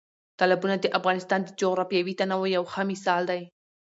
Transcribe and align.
تالابونه 0.39 0.75
د 0.79 0.85
افغانستان 0.99 1.39
د 1.43 1.49
جغرافیوي 1.61 2.13
تنوع 2.19 2.47
یو 2.57 2.63
ښه 2.71 2.81
مثال 2.91 3.21
دی. 3.31 3.41